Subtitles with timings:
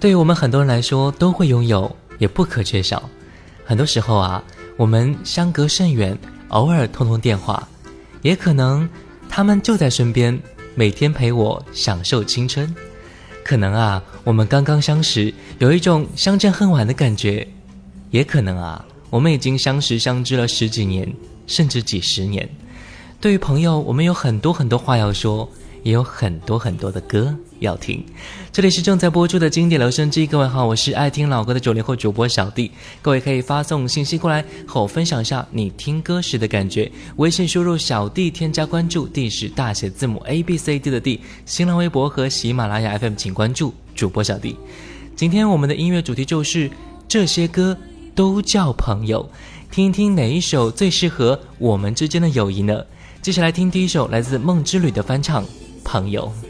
[0.00, 3.02] 对于我们很多人来说，都会拥有，也不可缺少。
[3.66, 4.42] 很多时候啊，
[4.78, 6.16] 我们相隔甚远，
[6.48, 7.68] 偶尔通通电话，
[8.22, 8.88] 也可能
[9.28, 10.40] 他们就在身边，
[10.74, 12.74] 每天陪我享受青春。
[13.44, 17.44] 可能啊，我们刚刚相识，有一种相见恨晚的感觉；，
[18.10, 21.12] 也可能啊，我们已经相识相知了十几年，
[21.46, 22.48] 甚至几十年。
[23.20, 25.46] 对于朋友，我们有很多很多话要说。
[25.82, 28.04] 也有很多很多的歌要听，
[28.50, 30.26] 这里是正在播出的经典留声机。
[30.26, 32.70] 各位好，我是爱听老歌的九零后主播小弟。
[33.02, 36.90] 各位可以发送信息过来和我分享一下你听歌时的感觉。
[37.16, 41.20] 微信输入小弟添加关注，D 是大写字母 A B C D 的 D。
[41.46, 44.56] 新浪微博和喜马拉雅 FM 请关注主播小弟。
[45.16, 46.70] 今天我们的音乐主题就是
[47.08, 47.76] 这些歌
[48.14, 49.26] 都叫朋友，
[49.70, 52.82] 听一听哪一首最适合我们之间的友谊呢？
[53.20, 55.44] 接下来听第一首来自梦之旅的翻唱。
[55.84, 56.49] 朋友。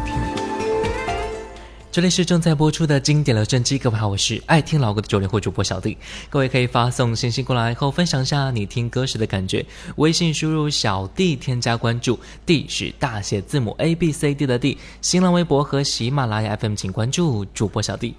[1.91, 5.97] 这里是正在播出的经典老声机，各位好，我是爱听老歌的九零后主播小弟。
[6.29, 9.65] 各位可以发送信息过来后分享一下你听歌时的感觉，
[9.97, 14.77] 微信输入小弟添加关注，D 是大写字母 A B C D 的 D。
[15.01, 18.15] 新浪微博和喜马拉雅 FM 请关注主播小弟。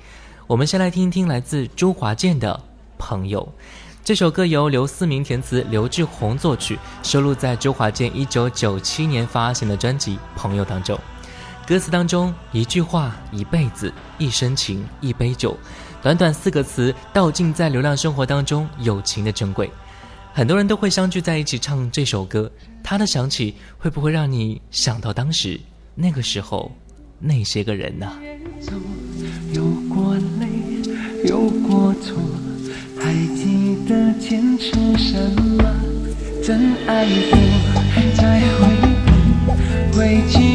[0.47, 2.53] 我们先来听一听来自周华健的
[2.99, 3.41] 《朋友》。
[4.05, 10.99] 这首歌由刘思明填词，刘志宏作曲，收录在周华健一九九七年发行的专辑《朋友》当中。
[11.67, 15.57] 歌词当中一句话，一辈子，一生情，一杯酒，
[16.03, 19.71] 短短四个词，道尽在流浪生活当中友情的珍贵。
[20.35, 22.51] 很多人都会相聚在一起唱这首歌，
[22.83, 25.61] 它的响起会不会让你想到当时
[25.95, 26.73] 那个时候
[27.21, 28.11] 那些个人呢？
[33.05, 33.73] 还记记。
[33.89, 35.15] 得什
[35.59, 35.75] 么？
[36.43, 36.57] 真
[36.87, 37.05] 爱
[39.93, 40.52] 会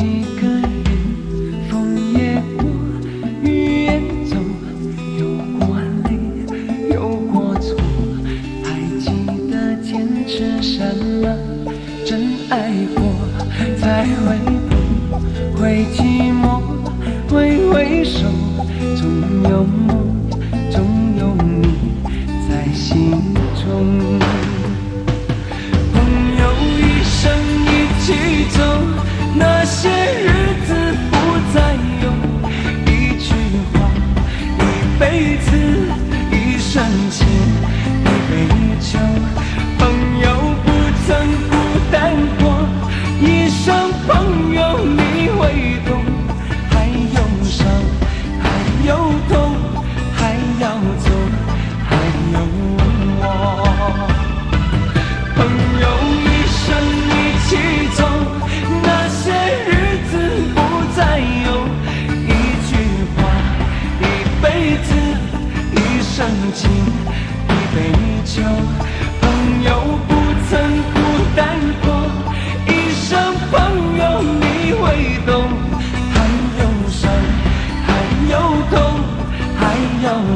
[0.00, 0.75] 一个人。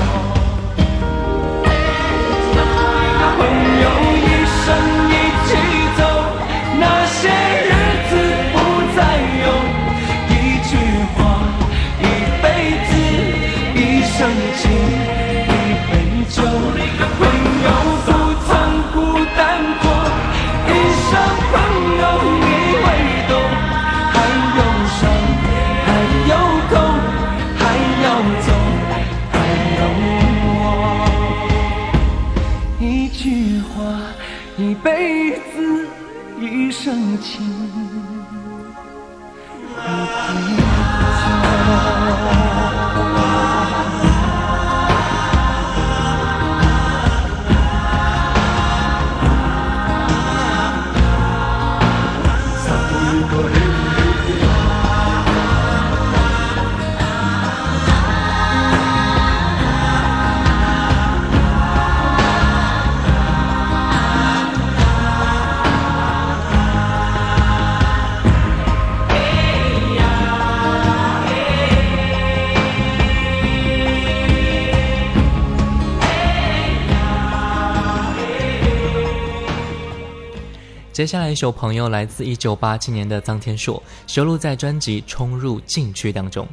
[81.00, 86.47] 接下来一首朋友来自一九八七年的臧天朔，收录在专辑《冲入禁区》当中。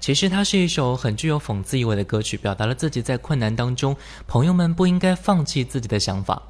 [0.00, 6.42] 其实它是一首很具有讽刺意味的歌曲，表达了自己在困难当中，朋友们不应该放弃自己的想法。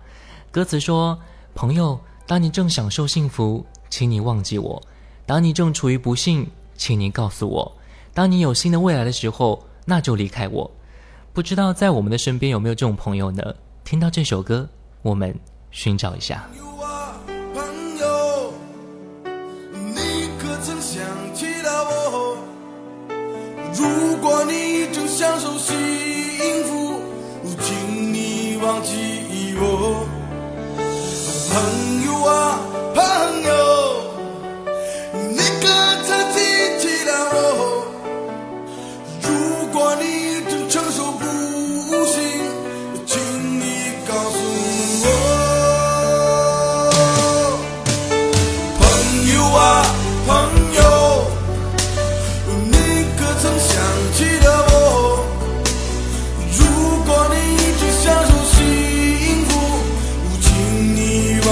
[0.50, 1.17] 歌词说
[1.55, 4.83] ：“朋友，当你正享受幸福，请你忘记我；
[5.25, 7.73] 当你正处于不幸，请你告诉我；
[8.12, 10.69] 当你有新的未来的时候，那就离开我。”
[11.33, 13.41] 不知道在我们的身边有没有这种朋友呢？
[13.85, 14.69] 听到这首歌，
[15.03, 15.33] 我们
[15.71, 16.45] 寻找一下。
[23.78, 25.75] 如果你正享受幸
[26.64, 26.99] 福，
[27.61, 28.88] 请你忘记
[29.56, 30.06] 我，
[31.50, 32.59] 朋友啊，
[32.95, 34.15] 朋友。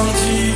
[0.05, 0.54] gentil.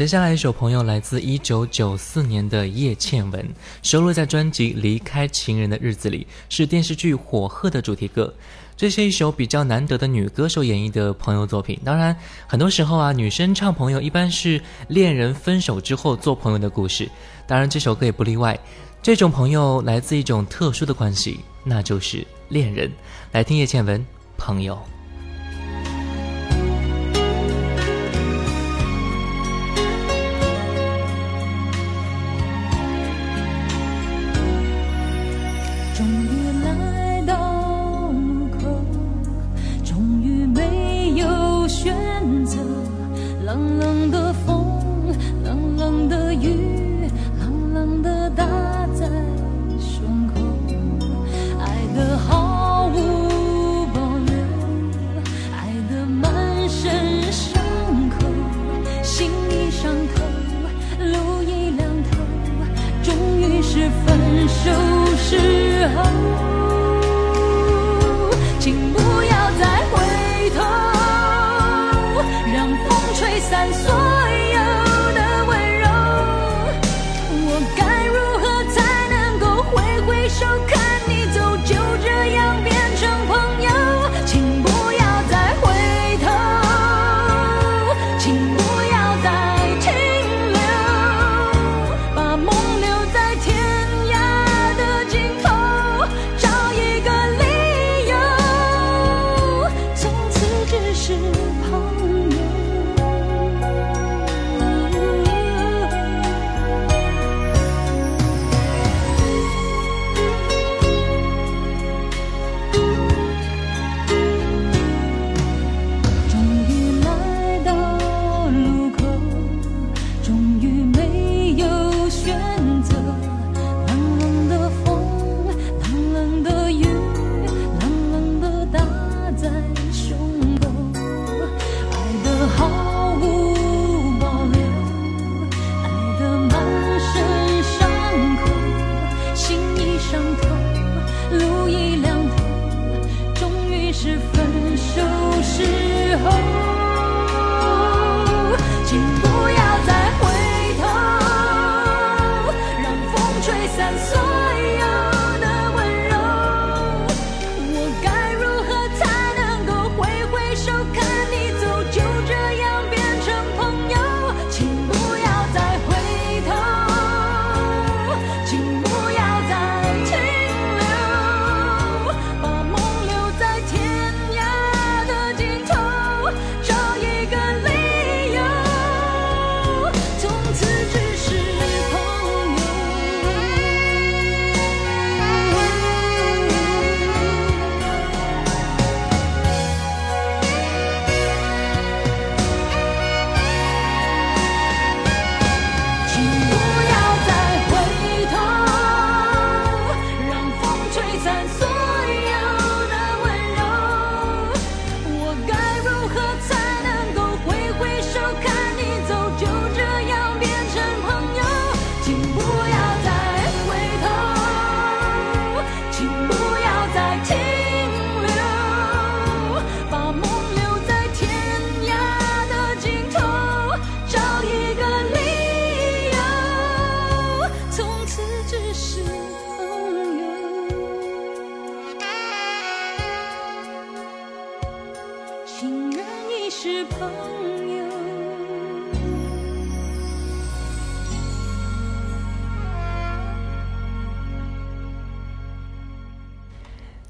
[0.00, 3.46] 接下来一首《朋友》来自1994年的叶倩文，
[3.82, 6.26] 收录在专辑《离开情人的日子里》，
[6.56, 8.32] 是电视剧《火鹤》的主题歌。
[8.78, 11.78] 这是一首比较难得的女歌手演绎的《朋友》作品。
[11.84, 12.16] 当然，
[12.46, 17.06] 很多时候啊，女生唱《朋友》一般是恋人分手之后做朋友的故事。
[17.46, 18.58] 当然，这首歌也不例外。
[19.02, 22.90] 这种朋友来自一种特殊的关系，那就是恋人。
[23.32, 24.00] 来听叶倩文
[24.38, 24.74] 《朋友》。
[64.64, 64.70] 收
[65.16, 66.29] 拾好。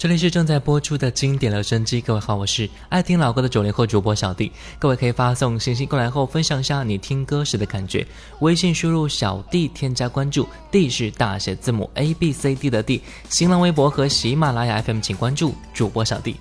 [0.00, 2.00] 这里是正在播出的经典留声机。
[2.00, 4.50] 各位好，我是爱听老歌的九零后主播小弟。
[4.78, 8.06] 各位可以发送信息过来后分享一下你听歌时的感觉。
[8.38, 13.02] 微信输入“小弟”添加关注，D 是大写字母 A B C D 的 D。
[13.28, 16.36] 新浪微博和喜马拉雅 FM 请关注主播小弟。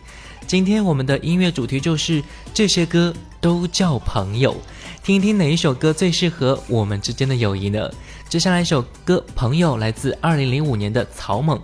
[0.48, 4.56] 今天我们的音乐主题就是这些歌都叫朋友，
[5.04, 7.92] 听一听哪一首歌最适合我们之间的友谊呢？
[8.30, 11.60] 接下来一首歌《朋友》来自二零零五年的草蜢。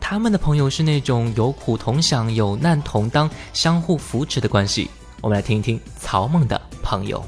[0.00, 4.90] 他们的朋友是那种有苦同享、有难同当、相互扶持的关系。
[5.20, 7.22] 我们来听一听曹猛的朋友。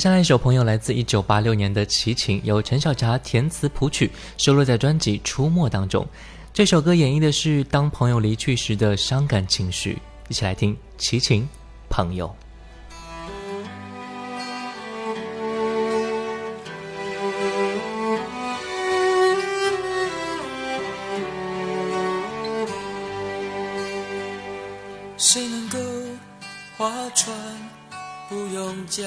[0.00, 6.06] 下一首《朋友》来自1986年的齐秦，由陈小茶填词谱曲，收录在专辑《出没》当中。
[6.54, 11.42] 这首歌演绎的是当朋友离去时的伤感情绪，一起来听齐秦
[11.90, 12.28] 《朋友》。
[25.18, 25.78] 谁能够
[26.78, 27.34] 划船，
[28.30, 29.06] 不用桨？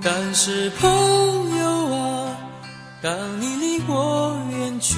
[0.00, 2.36] 但是，朋友啊，
[3.02, 4.96] 当你离我远去，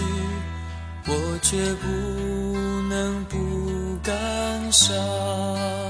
[1.07, 3.39] 我却不能不
[4.03, 5.90] 感伤。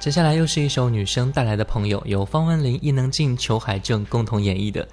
[0.00, 4.86] 接下来又是一首女生带来的朋友，由方文琳、伊能静、裘海正共同演绎的。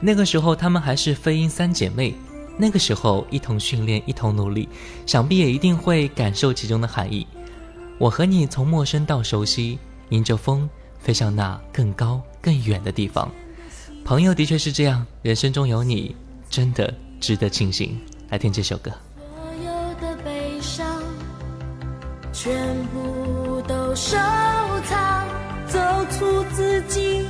[0.00, 2.14] 那个时候她们还是飞鹰三姐妹，
[2.56, 4.66] 那个时候一同训练，一同努力，
[5.04, 7.26] 想必也一定会感受其中的含义。
[7.98, 10.66] 我和你从陌生到熟悉，迎着风
[10.98, 13.30] 飞向那更高更远的地方。
[14.02, 16.16] 朋友的确是这样，人生中有你，
[16.48, 18.00] 真的值得庆幸。
[18.30, 18.90] 来听这首歌。
[19.20, 21.02] 所有的悲伤，
[22.32, 22.54] 全
[22.86, 23.94] 部都
[26.24, 27.22] 不自禁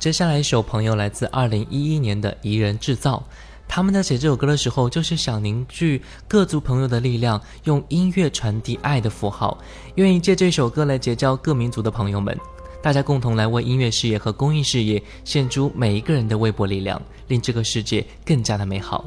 [0.08, 3.22] 接下来一首朋友来自二零一一年的彝人制造，
[3.68, 9.58] 他们在写这首歌的时候就是想凝聚各族朋友的力量，用音乐传递爱的符号，
[9.96, 12.40] 愿意借这首歌来结交各民族的朋友们，
[12.82, 19.04] 大家共同来为音乐事业和公益事业献出每一个人的微薄力量，令这个世界更加的美好。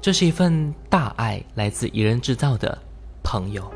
[0.00, 2.78] 这是一份大爱，来自彝人制造的
[3.22, 3.70] 朋友。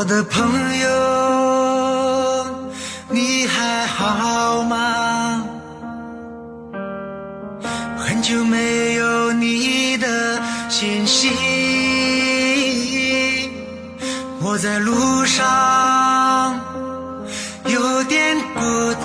[0.00, 2.46] 我的朋友，
[3.10, 5.44] 你还好吗？
[7.96, 11.28] 很久没有你的信息，
[14.40, 16.60] 我在路上，
[17.66, 18.97] 有点孤。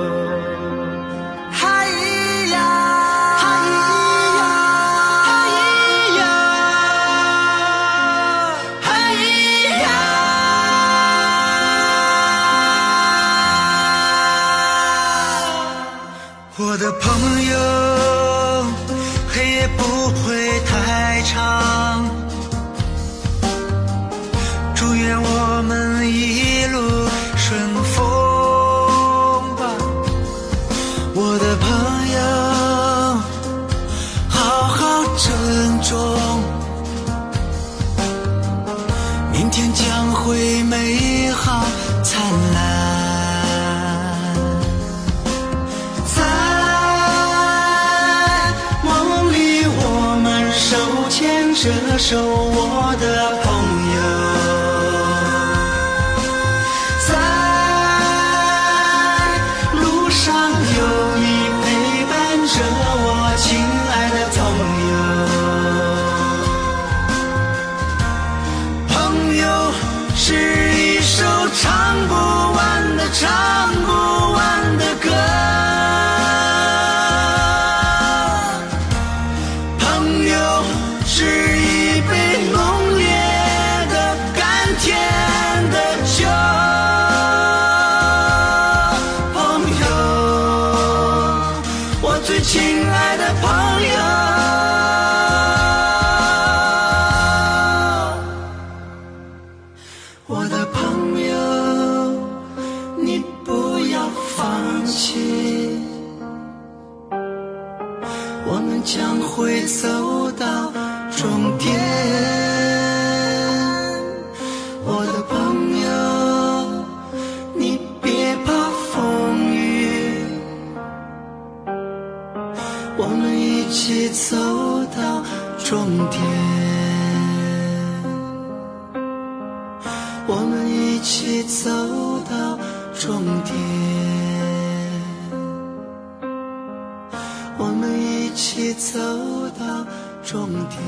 [139.11, 139.15] 走
[139.59, 139.87] 到
[140.23, 140.79] 终点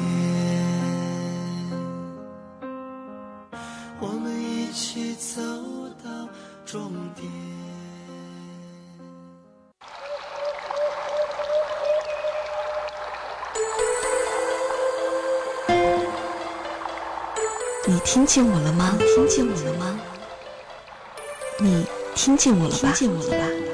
[3.99, 5.41] 我们一起走
[6.05, 6.11] 到
[6.66, 7.27] 终点
[17.87, 19.99] 你听见我了吗听见我了吗
[21.59, 23.70] 你听见我了吧听见我了吧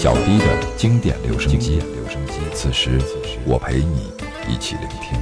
[0.00, 1.80] 小迪的经典留声机，
[2.54, 3.00] 此时
[3.44, 4.04] 我陪你
[4.48, 5.18] 一起聆听，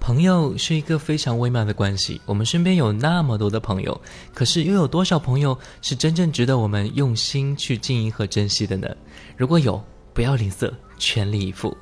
[0.00, 2.20] 朋友是一个非常微妙的关系。
[2.26, 4.00] 我们身边有那么多的朋友，
[4.34, 8.88] 可是又有多少朋友是真正值得我们用心去经营和珍惜的呢？
[9.36, 9.80] 如果有，
[10.12, 10.68] 不要吝啬，
[10.98, 11.76] 全力以赴。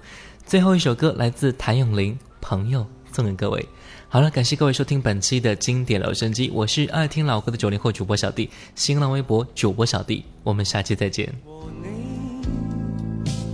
[0.45, 2.81] 最后一首歌来自谭咏麟，《朋友》，
[3.17, 3.67] 送给各位。
[4.15, 11.35] 好了，感谢各位收听本期的经典留声机，我是爱听老歌的九零后主播小弟，新浪微博主播小弟，我们下期再见。